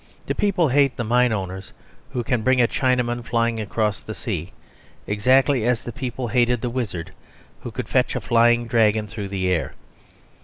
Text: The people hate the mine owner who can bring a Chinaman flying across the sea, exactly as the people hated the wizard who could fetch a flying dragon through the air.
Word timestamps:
The 0.25 0.33
people 0.33 0.69
hate 0.69 0.97
the 0.97 1.03
mine 1.03 1.31
owner 1.31 1.61
who 2.09 2.23
can 2.23 2.41
bring 2.41 2.59
a 2.59 2.67
Chinaman 2.67 3.23
flying 3.23 3.59
across 3.59 4.01
the 4.01 4.15
sea, 4.15 4.51
exactly 5.05 5.63
as 5.63 5.83
the 5.83 5.91
people 5.91 6.29
hated 6.29 6.61
the 6.61 6.71
wizard 6.71 7.11
who 7.59 7.69
could 7.69 7.87
fetch 7.87 8.15
a 8.15 8.19
flying 8.21 8.65
dragon 8.65 9.05
through 9.05 9.27
the 9.29 9.47
air. 9.47 9.75